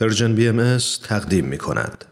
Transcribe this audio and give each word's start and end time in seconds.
Persian 0.00 0.34
BM 0.34 0.78
تقدیم 1.08 1.44
می 1.44 1.58
کند. 1.58 2.04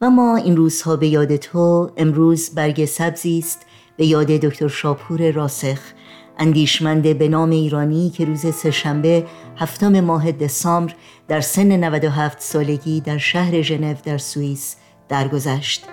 و 0.00 0.10
ما 0.10 0.36
این 0.36 0.56
روزها 0.56 0.96
به 0.96 1.06
یاد 1.06 1.36
تو 1.36 1.90
امروز 1.96 2.50
برگ 2.54 2.84
سبزی 2.84 3.38
است 3.38 3.60
به 3.96 4.06
یاد 4.06 4.26
دکتر 4.26 4.68
شاپور 4.68 5.30
راسخ 5.30 5.78
اندیشمند 6.38 7.18
به 7.18 7.28
نام 7.28 7.50
ایرانی 7.50 8.10
که 8.10 8.24
روز 8.24 8.54
سهشنبه 8.54 9.26
هفتم 9.56 10.00
ماه 10.00 10.32
دسامبر 10.32 10.94
در 11.28 11.40
سن 11.40 11.72
97 11.72 12.40
سالگی 12.40 13.00
در 13.00 13.18
شهر 13.18 13.62
ژنو 13.62 13.94
در 14.04 14.18
سوئیس 14.18 14.76
درگذشت. 15.08 15.84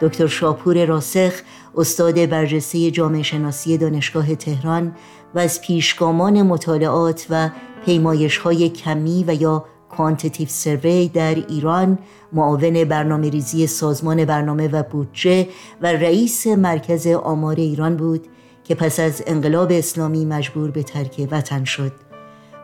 دکتر 0.00 0.26
شاپور 0.26 0.84
راسخ 0.84 1.32
استاد 1.76 2.26
برجسته 2.26 2.90
جامعه 2.90 3.22
شناسی 3.22 3.78
دانشگاه 3.78 4.34
تهران 4.34 4.96
و 5.34 5.38
از 5.38 5.62
پیشگامان 5.62 6.42
مطالعات 6.42 7.26
و 7.30 7.50
پیمایش 7.86 8.38
های 8.38 8.68
کمی 8.68 9.24
و 9.26 9.34
یا 9.34 9.64
کوانتیتیو 9.90 10.48
سروی 10.48 11.08
در 11.08 11.34
ایران 11.34 11.98
معاون 12.32 12.84
برنامه 12.84 13.30
ریزی 13.30 13.66
سازمان 13.66 14.24
برنامه 14.24 14.68
و 14.68 14.82
بودجه 14.82 15.48
و 15.82 15.86
رئیس 15.86 16.46
مرکز 16.46 17.06
آمار 17.06 17.56
ایران 17.56 17.96
بود 17.96 18.26
که 18.64 18.74
پس 18.74 19.00
از 19.00 19.22
انقلاب 19.26 19.72
اسلامی 19.72 20.24
مجبور 20.24 20.70
به 20.70 20.82
ترک 20.82 21.28
وطن 21.30 21.64
شد 21.64 21.92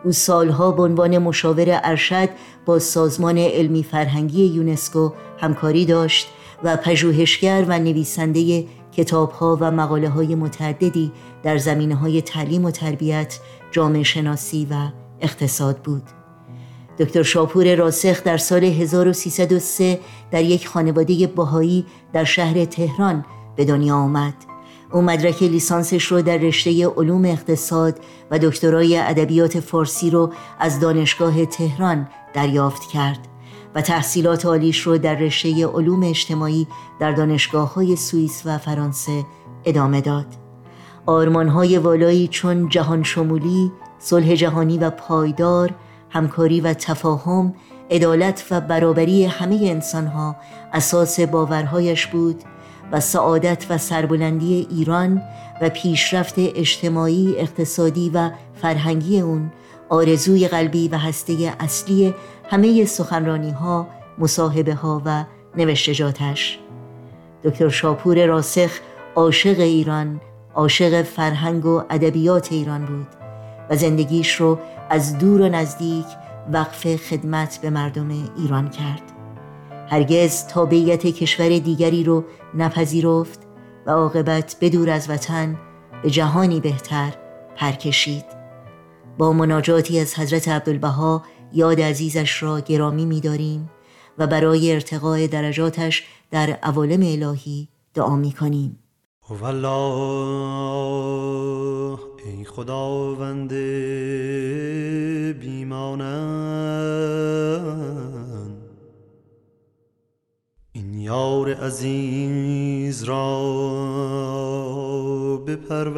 او 0.03 0.11
سالها 0.11 0.71
به 0.71 0.83
عنوان 0.83 1.17
مشاور 1.17 1.79
ارشد 1.83 2.29
با 2.65 2.79
سازمان 2.79 3.37
علمی 3.37 3.83
فرهنگی 3.83 4.45
یونسکو 4.45 5.11
همکاری 5.37 5.85
داشت 5.85 6.27
و 6.63 6.77
پژوهشگر 6.77 7.65
و 7.67 7.79
نویسنده 7.79 8.65
کتابها 8.91 9.57
و 9.61 9.71
مقاله 9.71 10.09
های 10.09 10.35
متعددی 10.35 11.11
در 11.43 11.57
زمینه 11.57 11.95
های 11.95 12.21
تعلیم 12.21 12.65
و 12.65 12.71
تربیت، 12.71 13.39
جامعه 13.71 14.03
شناسی 14.03 14.67
و 14.71 14.75
اقتصاد 15.21 15.77
بود. 15.77 16.03
دکتر 16.99 17.23
شاپور 17.23 17.75
راسخ 17.75 18.23
در 18.23 18.37
سال 18.37 18.63
1303 18.63 19.99
در 20.31 20.43
یک 20.43 20.67
خانواده 20.67 21.27
باهایی 21.27 21.85
در 22.13 22.23
شهر 22.23 22.65
تهران 22.65 23.25
به 23.55 23.65
دنیا 23.65 23.95
آمد. 23.95 24.33
او 24.91 25.01
مدرک 25.01 25.43
لیسانسش 25.43 26.05
رو 26.05 26.21
در 26.21 26.37
رشته 26.37 26.87
علوم 26.87 27.25
اقتصاد 27.25 27.99
و 28.31 28.39
دکترای 28.39 28.97
ادبیات 28.97 29.59
فارسی 29.59 30.09
رو 30.09 30.33
از 30.59 30.79
دانشگاه 30.79 31.45
تهران 31.45 32.07
دریافت 32.33 32.89
کرد 32.89 33.19
و 33.75 33.81
تحصیلات 33.81 34.45
عالیش 34.45 34.79
رو 34.79 34.97
در 34.97 35.15
رشته 35.15 35.67
علوم 35.67 36.03
اجتماعی 36.03 36.67
در 36.99 37.11
دانشگاه 37.11 37.73
های 37.73 37.95
سوئیس 37.95 38.41
و 38.45 38.57
فرانسه 38.57 39.25
ادامه 39.65 40.01
داد. 40.01 40.25
آرمانهای 41.05 41.77
والایی 41.77 42.27
چون 42.27 42.69
جهان 42.69 43.03
شمولی، 43.03 43.71
صلح 43.99 44.35
جهانی 44.35 44.77
و 44.77 44.89
پایدار، 44.89 45.71
همکاری 46.15 46.61
و 46.61 46.73
تفاهم، 46.73 47.53
عدالت 47.91 48.45
و 48.51 48.61
برابری 48.61 49.25
همه 49.25 49.59
انسانها 49.61 50.35
اساس 50.73 51.19
باورهایش 51.19 52.07
بود 52.07 52.43
و 52.91 52.99
سعادت 52.99 53.65
و 53.69 53.77
سربلندی 53.77 54.67
ایران 54.69 55.21
و 55.61 55.69
پیشرفت 55.69 56.35
اجتماعی، 56.37 57.35
اقتصادی 57.37 58.11
و 58.13 58.29
فرهنگی 58.61 59.21
اون 59.21 59.51
آرزوی 59.89 60.47
قلبی 60.47 60.87
و 60.87 60.97
هسته 60.97 61.53
اصلی 61.59 62.13
همه 62.49 62.85
سخنرانی 62.85 63.51
ها، 63.51 63.87
مصاحبه 64.17 64.73
ها 64.73 65.01
و 65.05 65.23
نوشتجاتش. 65.57 66.59
دکتر 67.43 67.69
شاپور 67.69 68.25
راسخ 68.25 68.79
عاشق 69.15 69.59
ایران، 69.59 70.21
عاشق 70.55 71.01
فرهنگ 71.01 71.65
و 71.65 71.83
ادبیات 71.89 72.51
ایران 72.51 72.85
بود 72.85 73.07
و 73.69 73.75
زندگیش 73.75 74.35
رو 74.35 74.59
از 74.89 75.17
دور 75.17 75.41
و 75.41 75.49
نزدیک 75.49 76.05
وقف 76.51 76.95
خدمت 76.95 77.59
به 77.61 77.69
مردم 77.69 78.09
ایران 78.37 78.69
کرد. 78.69 79.01
هرگز 79.89 80.47
تابعیت 80.47 81.05
کشور 81.05 81.59
دیگری 81.59 82.03
رو 82.03 82.23
نپذیرفت 82.53 83.39
و 83.85 83.91
عاقبت 83.91 84.55
بدور 84.61 84.89
از 84.89 85.09
وطن 85.09 85.59
به 86.03 86.09
جهانی 86.09 86.59
بهتر 86.59 87.13
پرکشید. 87.55 88.25
با 89.17 89.33
مناجاتی 89.33 89.99
از 89.99 90.19
حضرت 90.19 90.47
عبدالبها 90.47 91.23
یاد 91.53 91.81
عزیزش 91.81 92.43
را 92.43 92.59
گرامی 92.59 93.05
می‌داریم 93.05 93.69
و 94.17 94.27
برای 94.27 94.73
ارتقاء 94.73 95.27
درجاتش 95.27 96.03
در 96.31 96.49
عوالم 96.49 97.01
الهی 97.01 97.67
دعا 97.93 98.15
می‌کنیم. 98.15 98.79
ای 102.25 102.43
خداوند 102.43 103.53
بیمانم 105.39 106.55
این 110.71 110.93
یار 110.93 111.53
عزیز 111.53 113.03
را 113.03 113.43
بپرور 115.47 115.95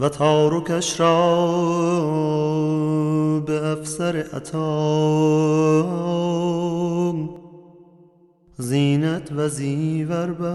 و 0.00 0.08
تارکش 0.08 1.00
را 1.00 1.40
به 3.46 3.66
افسر 3.66 4.16
عطا 4.32 5.00
زینت 8.60 9.32
و 9.32 9.48
زیور 9.48 10.32
بخش 10.32 10.50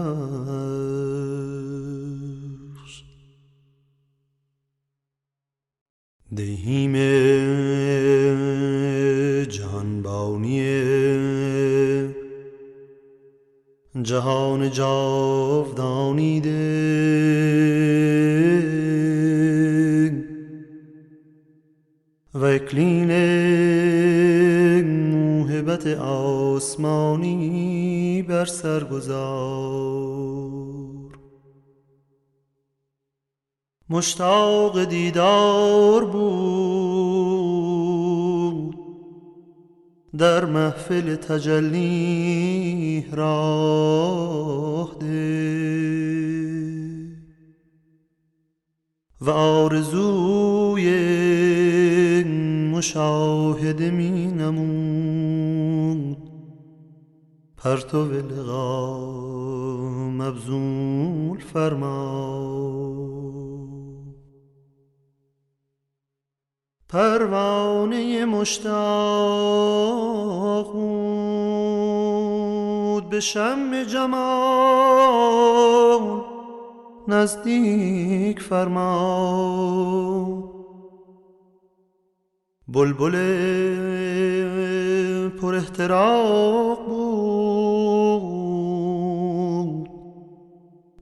دهیم 6.36 6.92
جهانبانی 9.44 10.60
جهان 14.02 14.70
جاودانی 14.70 16.40
و 22.40 22.44
اکلین 22.44 23.10
موهبت 25.10 25.86
آسمانی 26.46 27.44
بر 28.28 28.44
سر 28.44 28.84
گذار. 28.84 30.36
مشتاق 33.90 34.84
دیدار 34.84 36.04
بود 36.04 36.36
در 40.18 40.44
محفل 40.44 41.14
تجلی 41.14 43.06
راه 43.12 44.96
ده. 45.00 45.56
و 49.20 49.30
آرزوی 49.30 50.86
مشاهده 52.76 53.90
می 53.90 54.26
نمود. 54.26 56.16
پرتو 57.56 58.04
لقا 58.04 58.98
مبزول 60.10 61.38
فرما. 61.38 62.56
پروانه 66.88 68.24
مشتاق 68.24 68.72
بود 70.72 73.08
به 73.08 73.20
شم 73.20 73.84
جمال. 73.84 74.26
نزدیک 77.08 78.42
فرما. 78.42 80.55
بلبل 82.68 83.16
پر 85.28 85.54
احتراق 85.54 86.86
بود. 86.86 86.96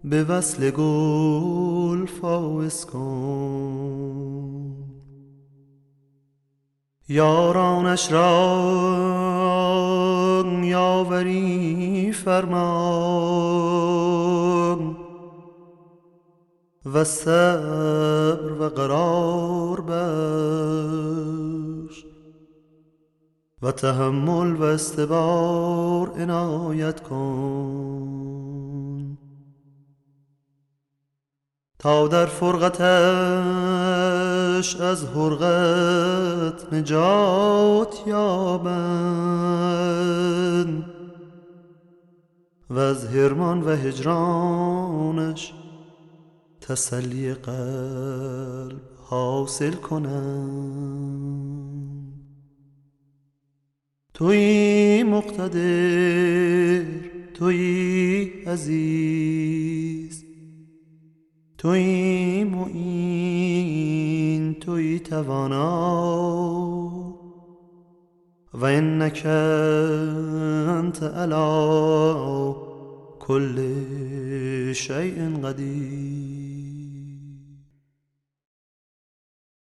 به 0.04 0.24
وصل 0.24 0.70
گل 0.70 2.06
فاوس 2.06 2.84
کن. 2.84 4.74
یارانش 7.08 8.12
را 8.12 8.74
یاوری 10.62 12.12
فرمان 12.12 14.23
و 16.86 17.04
صبر 17.04 18.52
و 18.52 18.68
قرار 18.68 19.80
بش 19.80 20.04
و 23.62 23.72
تحمل 23.72 24.56
و 24.56 24.62
استبار 24.62 26.08
عنایت 26.08 27.00
کن. 27.02 28.34
تا 31.78 32.08
در 32.08 32.26
فرقتش 32.26 32.84
از 34.80 35.04
حرقت 35.04 36.72
نجات 36.72 38.02
یابند 38.06 39.24
و 42.70 42.78
از 42.78 43.06
هرمان 43.06 43.62
و 43.62 43.70
هجرانش 43.70 45.52
تسلی 46.68 47.34
قلب 47.34 48.80
حاصل 48.96 49.72
کنم. 49.72 50.94
توی 54.14 55.02
مقتدر 55.02 56.84
توی 57.34 58.22
عزیز 58.46 60.24
توی 61.58 62.44
معین 62.44 63.74
توی 64.54 64.98
توانا. 64.98 66.04
و 68.54 68.64
انک 68.64 69.22
انت 69.26 71.02
علا 71.02 72.52
کل 73.20 73.56
شیء 74.72 75.28
قدیر. 75.44 76.33